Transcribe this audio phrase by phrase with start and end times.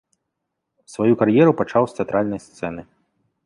[0.93, 2.81] Сваю кар'еру пачаў з тэатральнай сцэны.